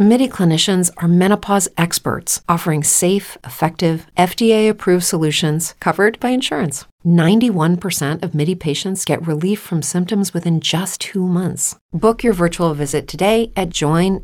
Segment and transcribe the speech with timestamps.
[0.00, 6.86] MIDI clinicians are menopause experts offering safe, effective, FDA approved solutions covered by insurance.
[7.04, 11.74] 91% of MIDI patients get relief from symptoms within just two months.
[11.92, 14.22] Book your virtual visit today at joinmidi.com.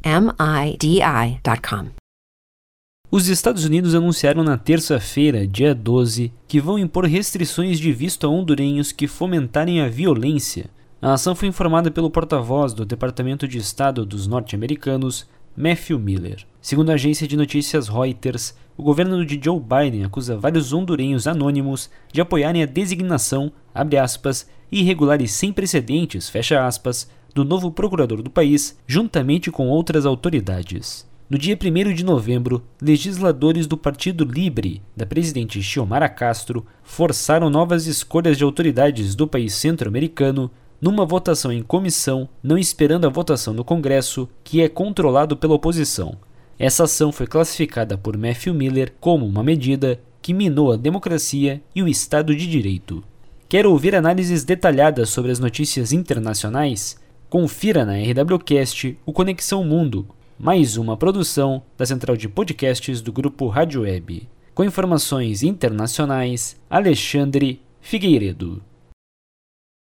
[3.11, 8.31] Os Estados Unidos anunciaram na terça-feira, dia 12, que vão impor restrições de visto a
[8.31, 10.70] hondurenhos que fomentarem a violência.
[11.03, 15.26] A ação foi informada pelo porta-voz do Departamento de Estado dos Norte-Americanos,
[15.57, 16.44] Matthew Miller.
[16.61, 21.89] Segundo a agência de notícias Reuters, o governo de Joe Biden acusa vários hondurenhos anônimos
[22.12, 28.76] de apoiarem a designação, aspas, irregular e sem precedentes, aspas, do novo procurador do país,
[28.86, 31.07] juntamente com outras autoridades.
[31.31, 37.87] No dia 1 de novembro, legisladores do Partido Libre, da presidente Xiomara Castro, forçaram novas
[37.87, 40.50] escolhas de autoridades do país centro-americano
[40.85, 46.15] numa votação em comissão, não esperando a votação no Congresso, que é controlado pela oposição.
[46.59, 51.83] Essa ação foi classificada por Matthew Miller como uma medida que minou a democracia e
[51.83, 53.03] o Estado de Direito.
[53.49, 57.01] Quer ouvir análises detalhadas sobre as notícias internacionais?
[57.31, 60.07] Confira na RWCast o Conexão Mundo,
[60.39, 64.29] mais uma produção da central de podcasts do grupo Rádio Web.
[64.55, 68.61] Com informações internacionais, Alexandre Figueiredo.